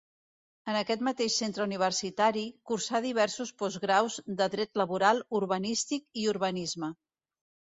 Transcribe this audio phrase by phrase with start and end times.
[0.71, 6.91] En aquest mateix centre universitari, cursà diversos postgraus de Dret Laboral, Urbanístic i Urbanisme.